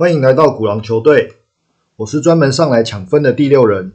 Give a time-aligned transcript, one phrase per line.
[0.00, 1.32] 欢迎来到古狼球队，
[1.96, 3.94] 我是专门上来抢分的第六人。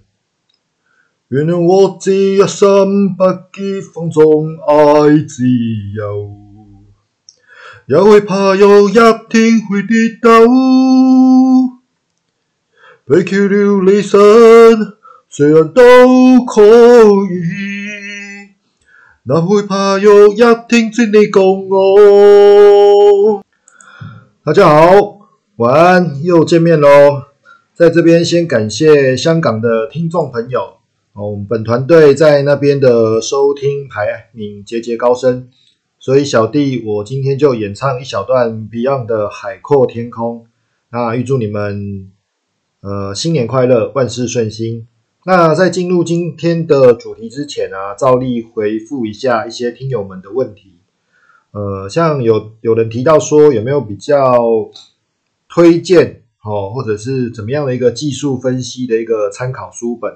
[1.30, 5.46] 原谅我只一生不羁放纵爱自
[5.96, 6.36] 由，
[7.86, 10.30] 有会怕有一天会跌倒，
[13.08, 14.20] 背弃了理想，
[15.30, 16.62] 谁人都可
[17.32, 18.50] 以，
[19.24, 23.42] 哪会怕有一天只你共我？
[24.44, 25.23] 大家好。
[25.58, 27.26] 晚安，又见面喽！
[27.76, 30.78] 在这边先感谢香港的听众朋友，
[31.14, 35.48] 我们本团队在那边的收听排名节节高升，
[36.00, 40.40] 所以小弟我今天就演唱一小段 Beyond 的《海阔天空》。
[40.92, 42.12] 那预祝你们
[42.82, 44.88] 呃新年快乐，万事顺心。
[45.28, 50.80] 那在进入今天的主题之前啊，照例回复一下一些听友们的问题。
[51.52, 54.36] 呃，像有有人提到说有没有比较。
[55.56, 60.12] 推荐哦，或者是怎么样的一个技术分析的一个参考书本，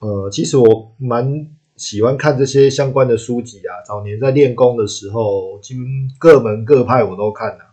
[0.00, 3.80] 呃，其实我蛮喜欢看这些相关的书籍啊。
[3.88, 7.64] 早年在练功的时候，经各门各派我都看了。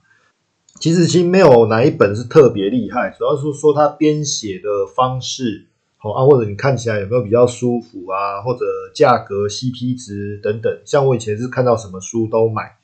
[0.80, 8.64] 其实其实没有哪一本是特别厉害，主要是说它编写的方式好啊，或者你看起来有没有比较舒服啊，或者
[8.96, 10.74] 价格 CP 值等等。
[10.86, 12.77] 像我以前是看到什么书都买。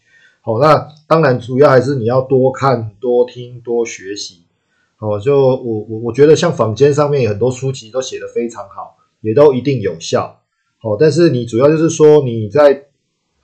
[0.46, 4.42] 好，那当然主要还是你要多看、多听、多学习。
[5.00, 10.42] 哦，就我我我觉得像坊间上面很多书籍都写得非常好，也都一定有效。
[10.82, 12.88] 哦，但是你主要就是说你在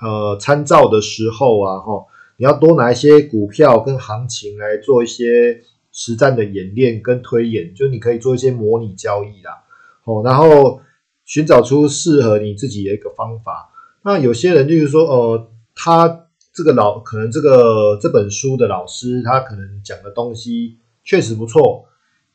[0.02, 2.04] 呃参照的时候啊，哈，
[2.36, 5.62] 你要多拿一些股票跟行情来做一些
[5.94, 9.64] 实战的演练跟推演，就你可以做一些模拟交易啦。
[10.04, 10.82] 哦，然后
[11.24, 13.70] 寻找出适合你自己的一个方法。
[14.04, 16.26] 那有些人就是说，呃，他。
[16.60, 21.86] 这个老可能这个这本书的老师，他可能讲的东西确实不错，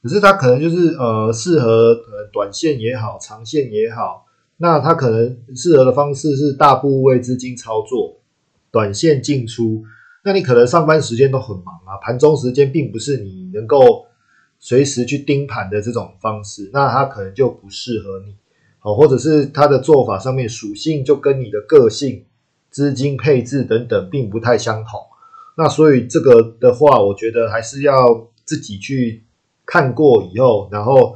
[0.03, 4.25] 可是他可能就是呃适合呃短线也好，长线也好，
[4.57, 8.17] 那他可能适合的方式是大部位资金操作，
[8.73, 9.85] 短线进出。
[10.25, 13.79] 那你可能上班时间都很忙啊，盘中时间并不是你能够
[14.59, 18.37] 随时去盯盘的这种方式，那他可能就不适合你，
[18.79, 22.25] 好，或者是他的做法上面属性就跟你的个性。
[22.75, 25.01] 资金配置等等并不太相同，
[25.57, 29.23] 那所以这个的话，我觉得还是要自己去
[29.65, 31.15] 看过以后，然后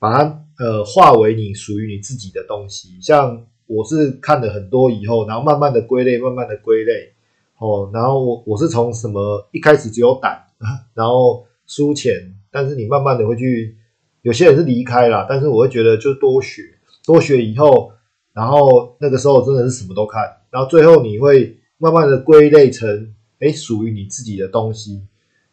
[0.00, 2.98] 把它呃化为你属于你自己的东西。
[3.00, 7.12] 像我是看了很多以后，然后慢慢的归类，慢慢的归类，
[7.58, 10.46] 哦，然后我我是从什么一开始只有胆，
[10.94, 13.76] 然后输钱，但是你慢慢的会去，
[14.22, 16.60] 有些人是离开了，但是我会觉得就多学
[17.06, 17.92] 多学以后，
[18.32, 20.41] 然后那个时候真的是什么都看。
[20.52, 25.02] 然后最后你会慢慢的归类成哎属于你自己的东西，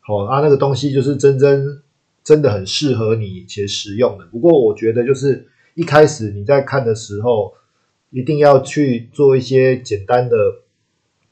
[0.01, 1.81] 好，啊，那个东西就是真真
[2.21, 4.25] 真的很适合你且实用的。
[4.25, 7.53] 不过我觉得就是一开始你在看的时候，
[8.11, 10.35] 一定要去做一些简单的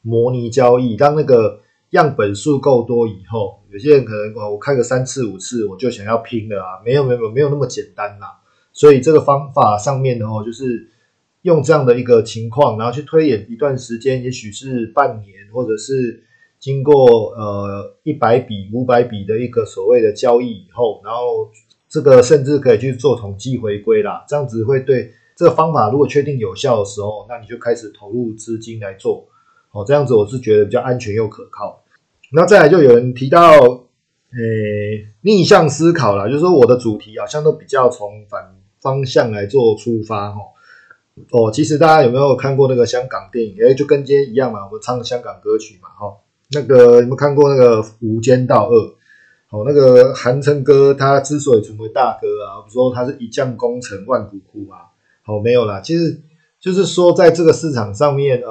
[0.00, 8.38] 模拟交易，当那个样本数够多以后，有些人可能哦、我看个三次五次我就想要拼了啊，没有没有没有那么简单啦。
[8.72, 10.88] 所以这个方法上面的话就是。
[11.42, 16.24] 用这样的一个情况，然后去推演一段时间，也许是半年，或者是
[16.58, 21.48] 经过呃一百笔、五百笔的一个所谓的交易以后，然后
[21.88, 24.24] 这个甚至可以去做统计回归啦。
[24.28, 29.24] 这样子会对这个方法，如果确定有效的时候，那你就开始投入资金来做
[29.70, 29.84] 哦。
[29.86, 31.84] 这样子我是觉得比较安全又可靠。
[32.32, 34.38] 那再来就有人提到呃
[35.20, 40.40] 逆向思考了，就是说我的主题好像都比较从反方向来做出发哈。
[41.30, 43.56] 哦，其实大家有没有看过那个香港电影？
[43.62, 46.16] 哎，就跟今天一样嘛，我们唱香港歌曲嘛，哈。
[46.52, 48.74] 那个有没有看过那个《无间道二》？
[49.50, 54.88] 好，那个韩琛哥他之所以成为大哥啊，不说他是一将功成万骨枯啊。
[55.24, 55.80] 好，没有啦。
[55.82, 56.22] 其实
[56.58, 58.50] 就是说，在这个市场上面，呃，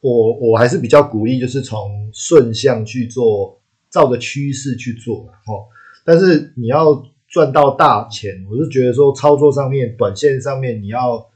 [0.00, 3.58] 我我还是比较鼓励，就是从顺向去做，
[3.90, 5.66] 照着趋势去做，哦。
[6.04, 11.28] 但是你要赚到大钱，我是觉得说操作上面、短线上面你要。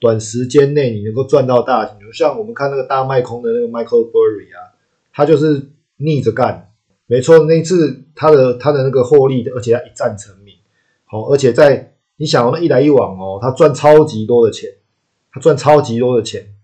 [0.00, 4.74] 短时间内你能够赚到大钱，像我们看那个大卖空的那个 Michael Burry 啊，
[5.12, 6.70] 他就是逆着干，
[7.06, 10.54] 没错，那次他的他的那个获利，而且他一战成名。
[11.04, 14.70] 好，而且在你想那一来一往哦，他赚超级多的钱，
[15.32, 16.54] 他赚超级多的钱。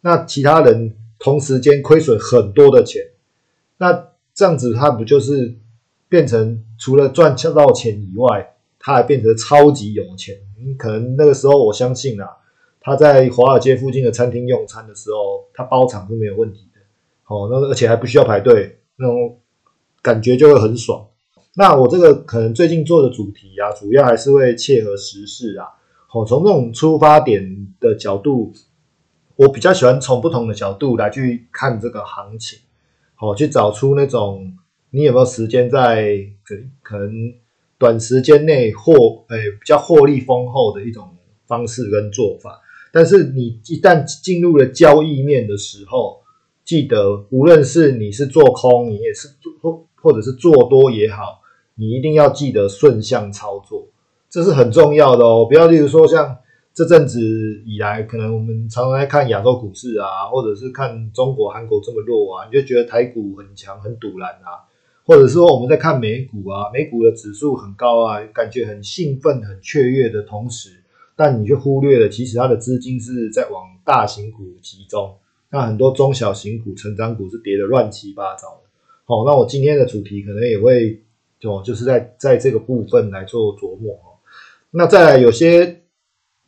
[0.00, 3.02] 那其他人同时间亏损很多的钱，
[3.78, 5.56] 那这样子他不就是
[6.08, 10.36] 变成除了赚到钱以外，他还变得超级有钱？
[10.64, 12.32] 你可能那个时候我相信啊。
[12.80, 16.80] 他在华尔街附近的餐厅用餐的时候，他包场是没有问题的。
[17.24, 19.38] 好，那而且还不需要排队，那种
[20.00, 21.06] 感觉就会很爽。
[21.56, 25.66] 那我这个可能最近做的主题啊，主要还是会切合时事啊。
[26.06, 28.52] 好，从这种出发点的角度，
[29.36, 32.60] 我比较喜欢从不同的角度来去看这个行情，
[33.14, 34.56] 好去找出那种
[34.90, 36.16] 你有没有时间在
[36.46, 37.12] 可可能
[37.76, 38.94] 短时间内获
[39.28, 41.08] 诶比较获利丰厚的一种
[41.46, 42.62] 方式跟做法。
[42.92, 46.20] 但是你一旦进入了交易面的时候，
[46.64, 51.40] 记得无论是你是做空，你也是做或或者是做多也好，
[51.74, 53.88] 你一定要记得顺向操作，
[54.30, 55.44] 这是很重要的哦。
[55.44, 56.38] 不要例如说像
[56.72, 57.20] 这阵子
[57.66, 64.64] 以来，可能我们常常在看亚洲股市啊，或者是看中国、韩国这么弱啊，你就觉得台股很强、很堵蓝啊，
[65.04, 70.77] 或者说我们在看美股啊，美股的指数很高啊，感觉很兴奋、很雀跃的同时。
[71.18, 75.16] 但你却忽略了，其实它的资金是在往大型股集中，
[75.50, 78.70] 那很多中小型股、成长股是跌的乱七八糟的。
[79.04, 81.02] 好，那我今天的主题可能也会，
[81.42, 84.08] 哦，就是在在这个部分来做琢磨哦。
[84.70, 85.80] 那再有些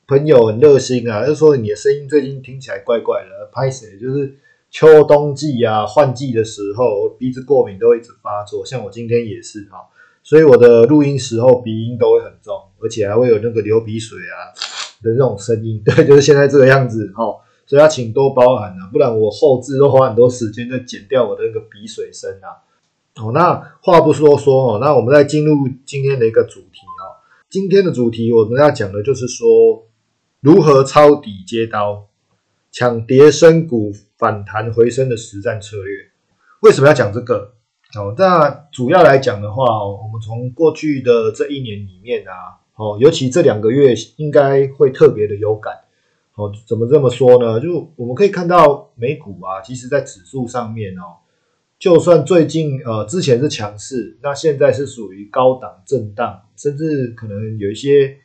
[0.07, 3.99] 朋友很热心啊，就说你的声音最近听起来怪怪的，拍谁？
[3.99, 4.33] 就是
[4.71, 9.79] 秋冬季啊，换季的时候鼻子过敏都会一直发作，像我今天也是哈，
[10.23, 12.70] 所以我的录音时候鼻音都会很重。
[12.83, 14.37] 而且还会有那个流鼻水啊
[15.03, 22.57] 的那种声音， 对，就是现在这个样子，好，所以要请多包涵啊，不然我后置都花很多时间在剪掉我的那个鼻水声啊。
[23.17, 27.21] 哦，那话不多说哦，那我们再进入今天的一个主题啊。
[27.51, 29.87] 今天的主题我们要讲的就是说，
[30.41, 32.07] 如何抄底接刀，
[32.71, 35.95] 抢跌深股反弹回升的实战策略。
[36.61, 37.55] 为什么要讲这个？
[37.99, 42.57] 哦，那主要来讲的话，我们从过去的这一年里面啊。
[42.81, 45.79] 哦，尤其这两个月应该会特别的有感。
[46.35, 47.61] 哦，怎么这么说呢？
[47.61, 51.19] 就我们可以看到美股啊，其实在指数上面哦，
[51.79, 58.17] 就算最近呃之前是强势，那现在是属于高档震荡，甚至可能有一些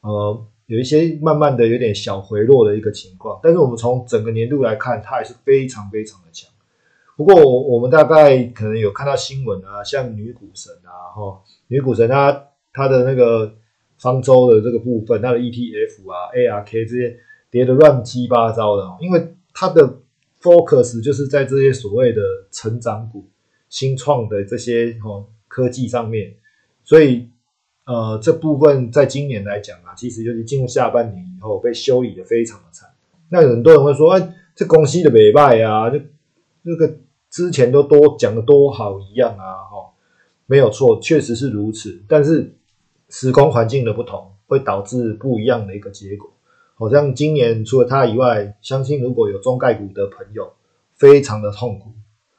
[0.00, 3.38] 呃有一些慢慢的有点小回落的一个情况。
[3.40, 6.50] 但是我们从整个年度来看，它还是非常非常的强。
[7.16, 13.58] 不过我们大概可能有看到新闻啊，像女股神啊，哈，女股神她她的那个。
[14.02, 17.16] 方舟的这个部分，它的 ETF 啊、ARK 这些
[17.50, 20.00] 跌的乱七八糟的，因为它的
[20.42, 22.20] focus 就是在这些所谓的
[22.50, 23.24] 成长股、
[23.68, 26.34] 新创的这些哈科技上面，
[26.82, 27.28] 所以
[27.86, 32.90] 呃这部分在今年来讲啊，其实就是进入下半年以后被修理的非常的惨。
[33.30, 36.00] 那很多人会说，哎，这公司的美败啊，就
[36.62, 36.92] 那个
[37.30, 39.92] 之前都多讲的多好一样啊，哈，
[40.46, 42.52] 没有错，确实是如此，但是。
[43.12, 46.32] 时空环境的不同会导致不一样的一个结果。
[46.76, 50.50] 好像今年除了它以外，相信如果有中概股的朋友，
[50.96, 51.90] 非常的痛苦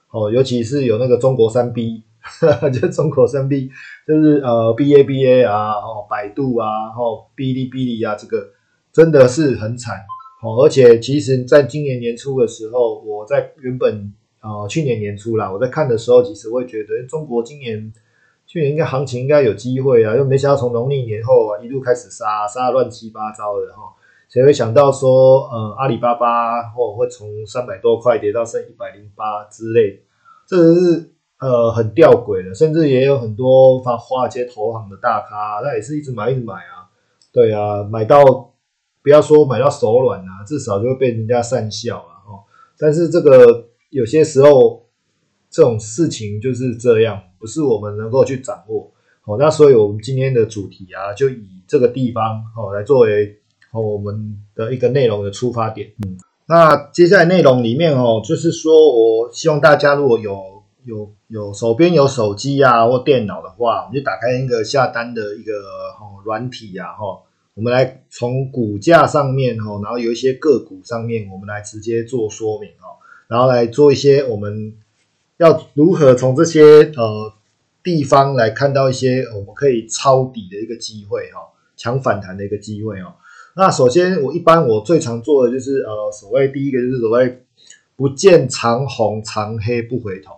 [0.09, 2.01] 哦，尤其是有那个中国三 B，
[2.73, 3.69] 就中国三 B，
[4.07, 8.49] 就是呃 B A B A 啊，哦，百度啊，然后哔哩哔哩啊，这个
[8.91, 9.95] 真的是很惨
[10.41, 10.63] 哦。
[10.63, 17.93] 而且其实在今年年初的时候，我在原本啊去年年初啦，我在看的时候，其实会觉得中国今年。
[18.45, 23.83] 去年应该行情应该有机会啊，又没想到从农历年后啊一路开始杀杀乱七八糟的哈，
[24.29, 30.03] 谁会想到说呃阿里巴巴或会从三百多块跌到剩一百零八之类，
[30.47, 36.89] 这是呃很吊诡的，甚至也有很多发华尔街投行的大咖，那也是一直买一直买啊，
[37.31, 38.21] 对啊，买到
[39.01, 42.11] 不要说买到手软啊，至少就会被人家讪笑啊
[42.77, 44.82] 但是这个有些时候。
[45.53, 48.89] 这种事情就是这样，不是我们能够去掌握。
[49.21, 53.37] 好，那所以我们今天的主题啊，就以这个地方好来作为
[53.71, 55.87] 我们的一个内容的出发点。
[56.07, 56.17] 嗯，
[56.47, 58.91] 那接下来内容里面哦，就是说
[59.21, 65.53] 我希望大家如果有有有手边有手机啊或电脑的话，我们就打开一个下单的一个
[65.99, 67.21] 哦软体呀哈，
[67.53, 74.73] 我们来从股价上面哈，然后有一些个股上面，我们来直接做说明哦，然后来做一些我们。
[75.37, 77.33] 要如何从这些呃
[77.83, 81.41] 地方来看到一些我们可以抄底的一个机会哈，
[81.75, 83.13] 抢反弹的一个机会哦。
[83.55, 87.43] 那首先我一般我最常做的就是呃所谓第一个就是所谓
[87.95, 90.33] 不见长红长黑不回头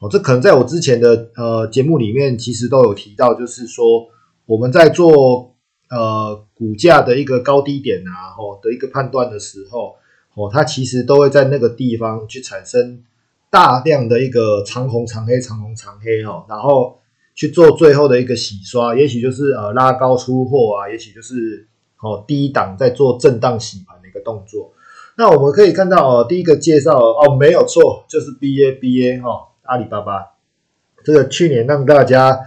[0.00, 4.06] 哦，这可能在我之前的呃节目里面其实都有提到，就是说
[4.44, 5.54] 我们在做
[5.88, 9.96] 呃股价的一个高低点呐吼的一个判断的时候
[10.34, 13.02] 哦，它其实都会在那个地方去产生。
[13.56, 16.98] 大量的一个长红长黑长红长黑哦，然后
[17.34, 21.66] 去做最后的一个洗刷，也许就是呃拉高出货啊，也许就是
[22.02, 24.72] 哦低档在做震荡洗盘的一个动作。
[25.16, 30.34] 那我们可以看到哦，第一个介绍哦，没有错，就是 B A B A 哈，阿里巴巴
[31.02, 32.38] 这个去年让大家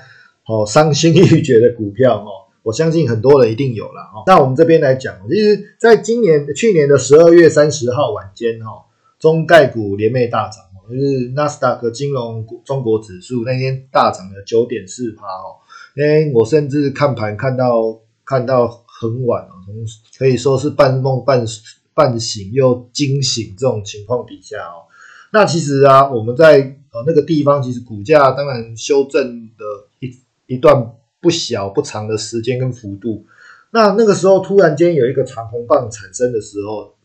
[0.48, 4.22] 哦伤心欲绝的股票哦，我相信很多人一定有了哦。
[4.28, 8.84] 那我们这边来讲，其实在今年去年的十二月三十号晚间哈，
[9.18, 10.69] 中概股联袂大涨。
[10.90, 15.62] 就是纳斯达克金融中国指数那天大涨了九点四趴哦，
[15.96, 19.76] 因为我甚至看盘看到看到很晚哦，从
[20.18, 21.46] 可以说是半梦半
[21.94, 24.90] 半醒又惊醒这种情况底下哦，
[25.32, 29.66] 那其实啊我们在呃那个地方其实股价当然修正的
[30.00, 30.18] 一
[30.56, 33.26] 一段不小不长的时间跟幅度，
[33.72, 36.96] 那那个时候突然间有一个长红棒产生的时候。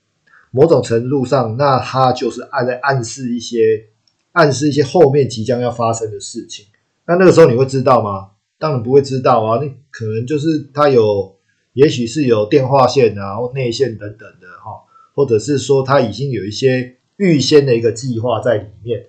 [0.55, 3.89] 某种程度上，那他就是暗在暗示一些、
[4.31, 6.67] 暗示一些后面即将要发生的事情。
[7.09, 8.31] 那那个时候你会知道吗？
[8.57, 9.59] 当然不会知道啊。
[9.61, 11.35] 那可能就是他有，
[11.73, 14.85] 也许是有电话线啊，或内线等等的哈，
[15.17, 19.07] 或者是说他已经有一些预先的一个计划在里面。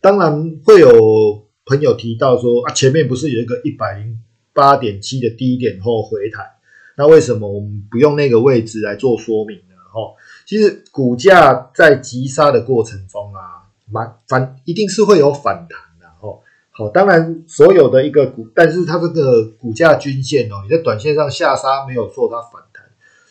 [0.00, 0.92] 当然会有
[1.66, 6.46] 朋友提到说啊，前面不是有一个一百零八点七的低点后回弹，
[6.96, 9.73] 那为什么我们不用那个位置来做说明呢？
[9.94, 16.40] 哦，其实股价在急杀的过程中啊，蛮反一定是会有反弹的哦。
[16.72, 22.84] 好，当然所有的一个股，但是它这个股价均线哦，你在短线上下杀没有做它反弹，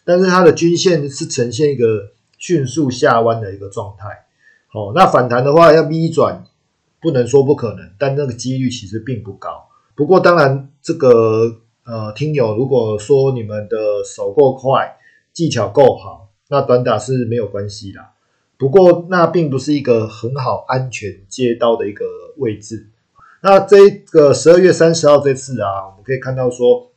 [0.05, 4.25] 但是它的均线是呈现一个迅速下弯的一个状态。
[4.73, 6.45] 哦，那反弹的话要逆转，
[7.01, 9.65] 不能说不可能，但那个几率其实并不高。
[9.95, 14.97] 不过当然这个呃，听友如果说你们的手够快，
[15.33, 16.22] 技巧够好，
[16.53, 18.11] 那短打是没有关系啦，
[18.59, 22.05] 不过那并不是一个很好安全接刀的一个
[22.37, 22.89] 位置。
[23.41, 26.91] 那这个十二月三十号这次啊，我们可以看到说，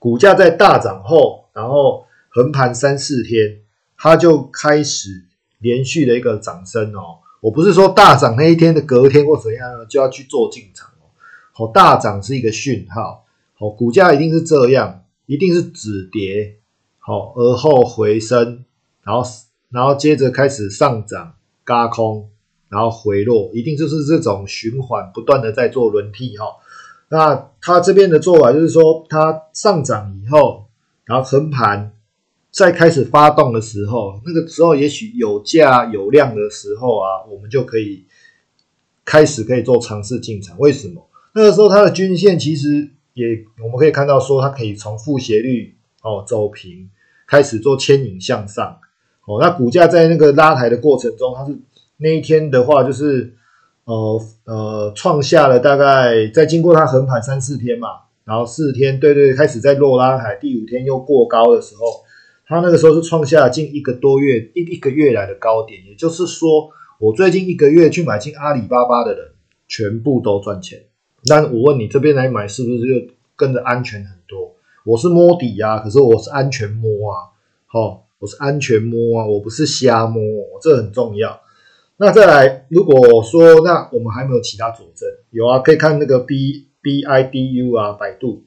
[0.00, 3.60] 股价在大涨后，然后横盘三四天，
[3.96, 5.26] 它就开始
[5.60, 7.20] 连续的一个涨升哦。
[7.40, 11.06] 我不是说大涨那一天的隔天或怎样就要去做进场哦。
[11.52, 16.56] 好，大涨是一个讯号，好，股价一定是这样，一定是止跌，
[16.98, 18.64] 好，而后回升。
[19.04, 19.22] 然后，
[19.70, 22.30] 然后接着开始上涨，嘎空，
[22.68, 26.46] 然后回落，一定就是这种循环不断的在做轮替哈。
[27.08, 30.68] 那他这边的做法就是说，它上涨以后，
[31.04, 31.92] 然后横盘，
[32.50, 38.06] 再开始发动的时候，那个时候也许有价有量的时候啊，我们就可以
[39.04, 40.56] 开始可以做尝试进场。
[40.58, 41.06] 为什么？
[41.34, 46.88] 那个时候它的均线其实也我们可以看到说，它可以从负斜率哦走平，
[47.26, 48.78] 开始做牵引向上。
[49.26, 51.56] 哦，那股价在那个拉抬的过程中，它是
[51.98, 53.34] 那一天的话，就是
[53.84, 57.88] 呃呃创下了大概在经过它横盘三四天嘛，
[58.24, 61.82] 然后四天，对对，开始在弱拉抬，第五天又过高的时候，
[62.46, 69.20] 它那个时候是创下近一个多月一一个月来的高点，也就是说，我最近一个月去买进阿里巴巴的人
[69.68, 70.80] 全部都赚钱。
[71.26, 74.56] 那我问你这边来买是不是就跟着安全很多？
[74.84, 77.14] 我是摸底呀，可是我是安全摸啊，
[77.68, 78.06] 好。
[78.22, 80.22] 我是安全摸啊，我不是瞎摸，
[80.62, 81.40] 这很重要。
[81.96, 88.44] 那再来，如果说那我们还没有其他佐证，有啊，可以看那个 B B I D U 啊，百度，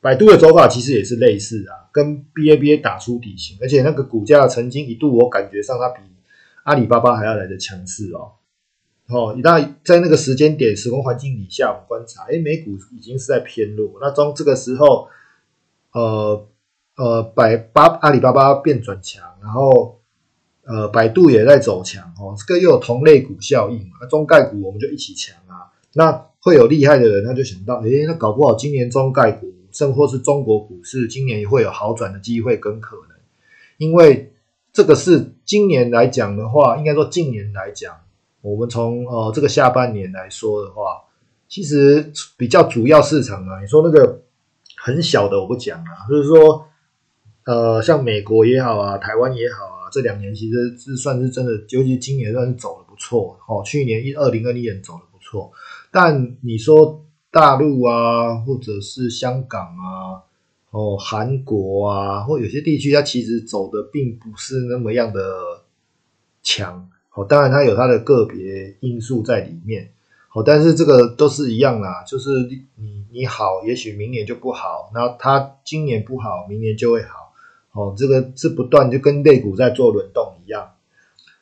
[0.00, 6.00] 百度的走法其实也是类似啊，跟 B A B A 打出底形，而且那个股价曾经一度，我感觉上它比
[6.64, 8.32] 阿里巴巴还要来的强势哦。
[9.08, 15.08] 哦，那在那个时间点、时空环境底下，我们观察，哎，美股已经是在偏弱，那中这个时候，
[15.92, 16.46] 呃。
[17.00, 19.98] 呃，百八阿里巴巴变转强，然后
[20.66, 22.36] 呃，百度也在走强哦。
[22.38, 23.96] 这个又有同类股效应嘛？
[24.02, 25.72] 那中概股我们就一起强啊。
[25.94, 33.16] 那会有厉害的人，他就想到，哎，那搞不好今年中概股，甚或是中国股市，今年也会有好转的机会跟可能。
[33.78, 34.34] 因为
[34.70, 37.94] 这个是今年来讲的话，应该说近年来讲，
[38.42, 41.00] 我们从呃这个下半年来说的话，
[41.48, 44.20] 其实比较主要市场啊，你说那个
[44.76, 46.66] 很小的我不讲了，就是说。
[47.46, 53.38] 呃，像美国也好啊，台湾也好啊，这两年其实是算是真的，尤其今年算是走的不错。
[53.46, 53.62] 哦。
[53.64, 55.50] 去年一二零二一年走的不错，
[55.90, 60.20] 但你说大陆啊，或者是香港啊，
[60.70, 65.62] 哦，韩国啊，或有些地区，它其实走的并不是那么样的
[66.42, 66.90] 强。
[67.14, 67.24] 哦。
[67.24, 69.88] 当然它有它的个别因素在里面。
[70.32, 72.28] 好，但是这个都是一样啦，就是
[72.78, 77.29] 你你好，也许明年就不好；那它今年不好，明年就会好。
[77.72, 80.70] 哦，这个是不断就跟肋骨在做轮动一样。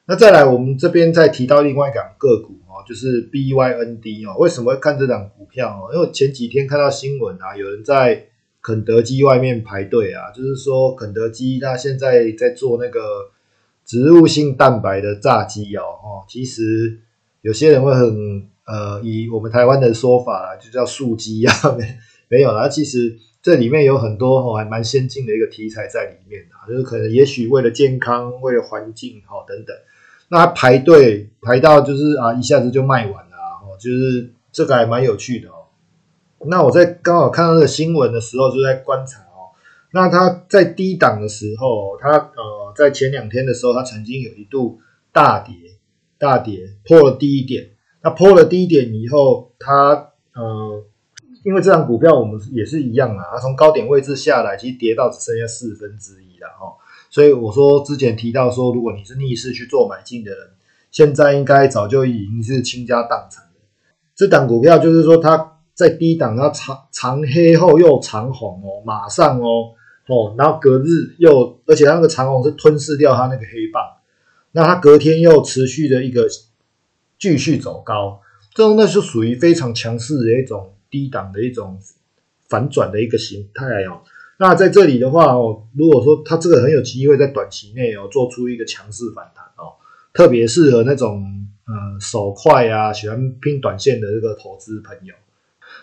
[0.07, 4.37] 那再来，我们这边再提到另外一档个股哦，就是 BYND 哦。
[4.39, 5.95] 为什么会看这档股票哦？
[5.95, 8.27] 因为前几天看到新闻啊，有人在
[8.63, 13.31] 肯德基外面排队啊，就是说肯德基它现在在做那个
[13.85, 15.83] 植物性蛋白的炸鸡哦。
[15.83, 17.01] 哦，其实
[17.43, 21.85] 有些人会很呃，以我们台湾的说法啊，就叫素鸡啊，没
[22.29, 23.19] 没有啦，其实。
[23.49, 29.75] 这里面有很多哦，还蛮先进的一个题材在里面的，就是可能也许为了健康、为了环境哈等等。
[30.29, 35.65] 那排队排到就是啊，一下子就卖完了哦，就是这个还蛮有趣的哦。
[36.45, 39.57] 那我在刚好看到这个新闻的时候，就在观察哦。
[39.95, 44.79] 那他在低档的时候，他呃，在前两天的时候，他曾经有一度
[45.11, 45.55] 大跌
[46.19, 47.71] 大跌破了低点，
[48.03, 50.85] 那破了低点以后，他呃。
[51.49, 56.77] 因为这张股票我们也是一样啊，它从高点位置下来，其实跌到只剩下四分之一了哦。
[57.09, 60.41] 所以我说之前提到说，如果你是逆势去做买进的人，
[60.91, 63.51] 现在应该早就已经是倾家荡产了。
[64.15, 69.73] 这档股票就是说，它在低档它长长黑后又长红哦，马上哦
[70.09, 73.83] 哦，然后隔日又而且它那个长红是吞噬掉它那个黑棒，
[74.53, 76.29] 那它隔天又持续的一个
[77.19, 78.21] 继续走高，
[78.55, 80.75] 这种那是属于非常强势的一种。
[80.91, 81.79] 低档的一种
[82.49, 84.01] 反转的一个形态哦，
[84.39, 89.75] 那在这里的话哦，如果说它这个很有机会在短期内哦做出一个强势反弹哦，
[90.13, 95.15] 特别适合那种呃手快啊喜欢拼短线的这个投资朋友。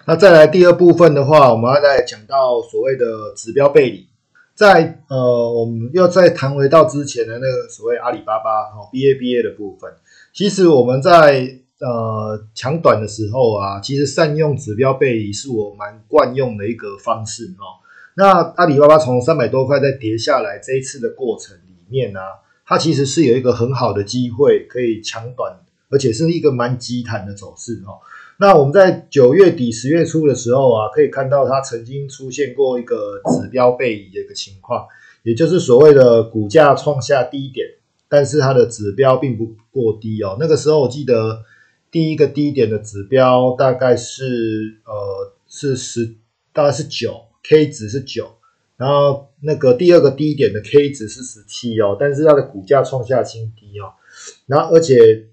[0.08, 4.08] 那再来第二部分的话，我们要再讲到所谓的指标背离，
[4.56, 9.94] 在呃我们要再谈回到之前的那个所谓阿里巴巴哦 BABA 的部分，
[10.34, 11.60] 其实我们在。
[11.78, 17.66] 呃，强短的时候啊，其实善用指标背离是我蛮惯用的一个方式哈。
[18.16, 22.20] 那阿里巴巴从三百多块再跌下来，这一次的过程里面呢，
[22.66, 25.54] 它其实是有一个很好的机会可以强短，
[25.90, 27.94] 而且是一个蛮急弹的走势哈。
[28.38, 34.86] 那我们在九月底十月初的时候啊，可以看到它曾经出现过一个指标背离的一个情况，
[35.24, 37.68] 也就是所谓的股价创下低点，
[38.08, 40.38] 但是它的指标并不过低哦。
[40.40, 41.44] 那个时候我记得。
[41.96, 46.16] 第一个低点的指标大概是呃是十，
[46.52, 47.14] 大概是九
[47.48, 48.36] ，K 值是九。
[48.76, 53.96] 然后那个第二个低点的 K 值是十七哦，但是它的股价创下新低哦。
[54.46, 55.30] 然后而且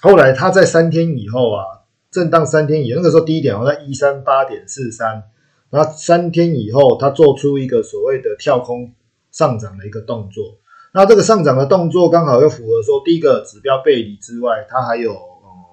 [0.00, 5.22] 后来它在三天以后啊，震荡三天以后，那个时候低点哦在一三八点四三。
[5.68, 8.90] 然后三天以后，它做出一个所谓的跳空
[9.30, 10.56] 上涨的一个动作。
[10.94, 15.31] 那这个上涨的动作刚好又符合说第一个指标背离之外，它还有。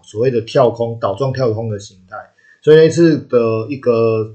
[0.10, 2.18] 所谓的跳空倒状跳空的形态，
[2.64, 4.34] 所以那次的一个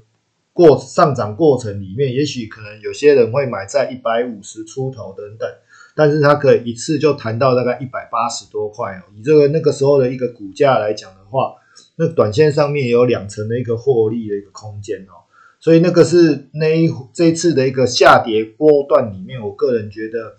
[0.53, 5.45] 过上涨过程里面，也许可能有些人会买在一百五十出头等等，
[5.93, 9.03] 但是它可以一次就弹到大概一百八十多块哦。
[9.17, 11.55] 你这个那个时候的一个股价来讲的话，
[11.97, 15.27] 那短线上面有两层的一个获利的一个空间哦。
[15.59, 20.37] 所以那个是那一这次的一个下跌波段里面，我个人觉得，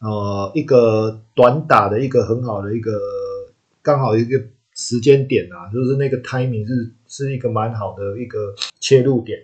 [0.00, 2.98] 呃，一个短打的一个很好的一个
[3.80, 4.42] 刚好一个。
[4.74, 9.38] 时间点呐，就是那个 timing 是是一个蛮好的一个切入点。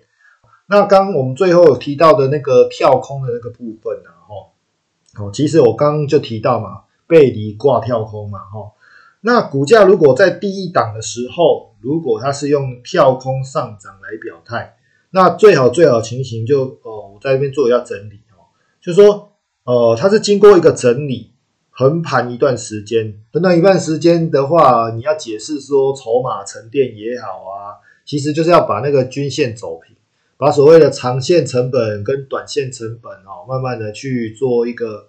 [0.69, 8.73] 那刚刚我们最后有提到的那个跳空的那个部分啊，哈，哦，其实我刚刚就提到嘛，背离挂跳空嘛，哈，
[9.21, 14.77] 那股价如果在第一档的时候，如果它是用跳空上涨来表态，
[15.11, 18.47] 那最好最好情形就，哦，我在这边做一下整理哦，
[18.81, 19.33] 就说，
[19.65, 21.31] 哦，它是经过一个整理。
[21.81, 29.97] 横盘一段时间，横盘一段时间的话，你要解释说筹码沉淀也好啊，其实就是要把那个均线走平，
[30.37, 35.09] 把所谓的长线成本跟短线成本哦，慢慢的去做一个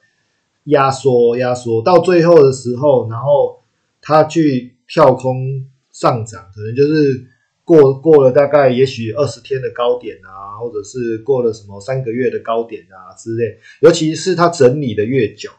[0.67, 3.59] 压缩，压缩到最后的时候，然后
[4.01, 7.27] 它去跳空上涨，可能就是
[7.65, 15.49] 过过了大概也许二十天的高点啊，或者是过了什么三个月的高点啊之类，尤其是它整理的越久。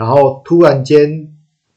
[0.00, 1.28] 然后突然间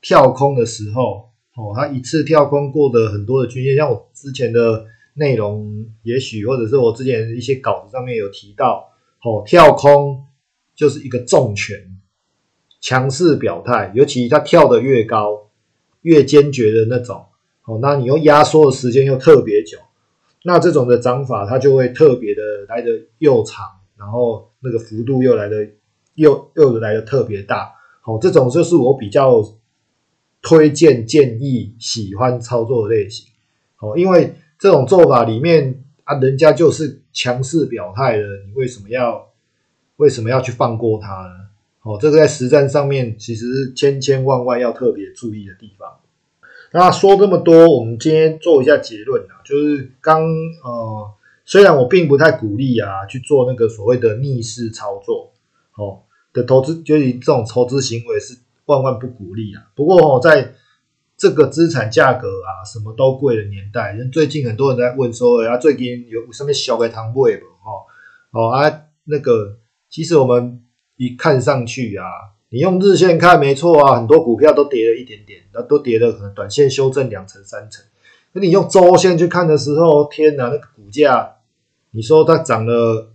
[0.01, 8.91] 跳空的时候，哦，它一次跳空过的很多的均线，像我之前的内容，也许或者是我之前一些稿子上面有提到，
[9.25, 10.23] 哦，跳空
[10.73, 11.77] 就是一个重拳，
[12.79, 15.49] 强势表态，尤其它跳得越高，
[16.03, 17.25] 越坚决的那种，
[17.65, 19.77] 哦，那你又压缩的时间又特别久，
[20.45, 23.65] 那这种的涨法它就会特别的来的又长，
[23.97, 25.67] 然后那个幅度又来的
[26.15, 27.82] 又又来的特别大。
[28.05, 29.41] 好，这种就是我比较
[30.41, 33.27] 推荐、建议、喜欢操作类型。
[33.77, 39.29] 好，因为这种做法里面啊，人家就是强势表态的，你为什么要、
[39.95, 41.29] 为什么要去放过他呢？
[41.79, 45.89] 好，这个在实战上面其实千千万万要特别注意的地方。
[46.73, 50.21] 那说这么多，我们今天做一下结论啊，就是刚
[50.61, 51.09] 呃，
[51.45, 55.31] 虽然我并不太鼓励啊去做那个所谓的逆势操作，
[55.71, 56.03] 好。
[56.33, 59.63] 的投资，就是这种投资行为是万万不鼓励啊！
[59.75, 60.55] 不过哦，在
[61.15, 67.45] 这个资产价格啊什么都贵的年代，人最近很多人在问说，哎呀，最近有什么小的堂会不？
[67.45, 67.85] 哦
[68.31, 69.57] 哦啊，那个，
[69.89, 70.63] 其实我们
[70.97, 72.05] 一看上去啊，
[72.49, 77.85] 你用日线看没错啊，很多股票都跌了一点点，那都跌了，可能短线修正两成三成。
[78.31, 81.35] 那你用周线去看的时候，天哪，那个股价，
[81.91, 83.11] 你说它涨了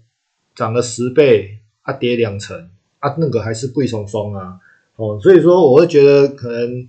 [0.54, 2.70] 涨了十倍，它跌两成。
[3.00, 4.56] 啊，那个还是贵松松啊，
[4.96, 6.88] 哦，所以说我会觉得可能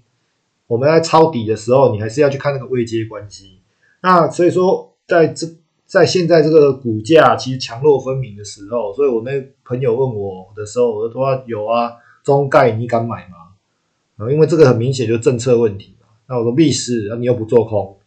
[0.68, 3.60] 我们在抄底的时候，你还是要去看那个未接关系。
[4.02, 5.48] 那所以说，在这
[5.86, 9.32] 在现在这个股价其实强弱分明的时候，所以我那
[9.64, 11.94] 朋友问我的时候，我都说有啊，
[12.24, 13.36] 中概你敢买吗？
[14.26, 16.08] 啊，因为这个很明显就是政策问题嘛。
[16.28, 17.98] 那我说必室啊，你又不做空，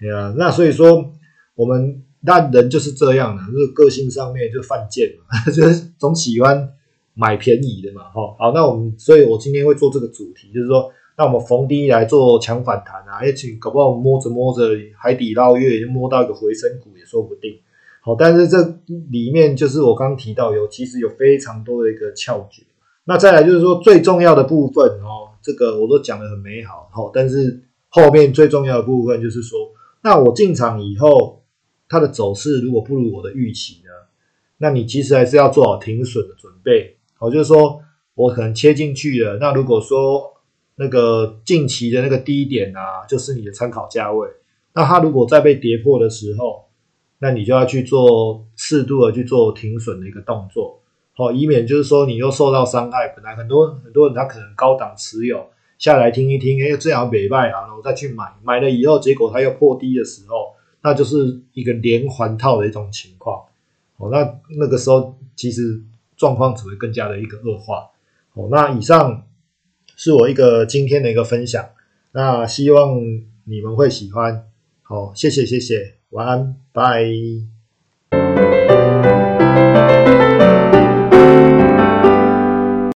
[0.00, 0.32] 对啊。
[0.36, 1.12] 那所以说
[1.56, 5.62] 我们那人就是这样的，就是个性上面就犯贱嘛， 就
[5.98, 6.72] 总喜欢。
[7.18, 14.62] 买便宜的嘛，哈，好，那我们，所以我今天会做这个主题，就是说，那我们逢低来做强反弹啊，也请搞不好摸着摸着
[14.96, 17.56] 海底捞月，就摸到一个回升股也说不定。
[18.02, 18.56] 好，但是这
[19.10, 22.62] 里面就是我刚提到有，其实有非常多的一个窍诀。
[23.04, 29.58] 那再来就是说最重要的部分哦，这个我都讲的很美好，哈，但是后面最重要的部分就是说，
[30.04, 31.42] 那我进场以后，
[31.88, 33.90] 它的走势如果不如我的预期呢，
[34.58, 36.97] 那你其实还是要做好停损的准备。
[37.18, 37.82] 我就是说
[38.14, 39.38] 我可能切进去了。
[39.38, 40.34] 那如果说
[40.76, 44.28] 那个近期的那个低点啊，就是你的参考价位。
[44.74, 46.64] 那它如果再被跌破的时候，
[47.18, 50.78] 那你就要去做适度的去做停损的一个动作，
[51.16, 53.08] 好，以免就是说你又受到伤害。
[53.16, 55.46] 本来很多很多人他可能高档持有
[55.78, 63.42] 下来听一听，哎，最好买卖啊，然后再去买，买了以后结果它又破低的时候，那就是一个连环套的一种情况。
[63.98, 65.82] 好，那那个时候其实。
[66.18, 67.88] 状况只会更加的一个恶化，
[68.34, 68.48] 哦。
[68.50, 69.24] 那以上
[69.96, 71.70] 是我一个今天的一个分享，
[72.12, 72.96] 那希望
[73.44, 74.44] 你们会喜欢。
[74.82, 77.06] 好，谢谢谢谢，晚安，拜。